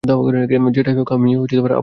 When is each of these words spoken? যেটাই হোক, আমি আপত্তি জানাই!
যেটাই 0.75 0.95
হোক, 0.97 1.09
আমি 1.11 1.29
আপত্তি 1.35 1.55
জানাই! 1.57 1.75